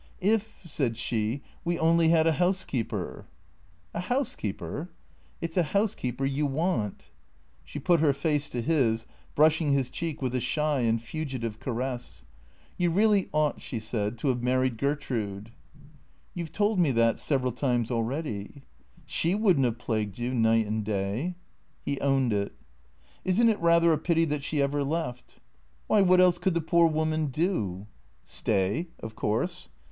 "If," 0.19 0.63
said 0.65 0.97
she," 0.97 1.43
we 1.63 1.77
only 1.77 2.09
had 2.09 2.25
a 2.25 2.31
housekeeper."" 2.31 3.27
A 3.93 3.99
housekeeper?"" 3.99 4.89
It 5.43 5.53
's 5.53 5.57
a 5.57 5.61
housekeeper 5.77 6.25
you 6.25 6.47
want." 6.47 7.11
She 7.63 7.77
put 7.77 7.99
her 7.99 8.11
face 8.11 8.49
to 8.49 8.63
his, 8.63 9.05
brushing 9.35 9.73
his 9.73 9.91
cheek 9.91 10.19
with 10.19 10.33
a 10.33 10.39
shy 10.39 10.79
and 10.79 10.99
fugitive 10.99 11.59
caress." 11.59 12.23
You 12.79 12.89
really 12.89 13.29
ought," 13.31 13.61
she 13.61 13.77
said," 13.79 14.17
to 14.17 14.29
have 14.29 14.41
married 14.41 14.79
Gertrude."" 14.79 15.51
You 16.33 16.47
've 16.47 16.51
told 16.51 16.79
me 16.79 16.89
that 16.93 17.19
several 17.19 17.51
times 17.51 17.91
already."" 17.91 18.63
She 19.19 19.35
would 19.35 19.59
n't 19.59 19.65
have 19.65 19.77
plagued 19.77 20.17
you 20.17 20.33
night 20.33 20.65
and 20.65 20.83
day." 20.83 21.35
He 21.83 22.01
owned 22.01 22.33
it." 22.33 22.53
Is 23.23 23.39
n't 23.39 23.51
it 23.51 23.59
rather 23.59 23.93
a 23.93 23.99
pity 23.99 24.25
that 24.25 24.41
she 24.41 24.63
ever 24.63 24.83
left? 24.83 25.37
""Why, 25.85 26.01
what 26.01 26.19
else 26.19 26.39
could 26.39 26.55
the 26.55 26.59
poor 26.59 26.87
woman 26.87 27.27
do?"" 27.27 27.85
Stay, 28.23 28.87
of 28.99 29.15
course." 29.15 29.69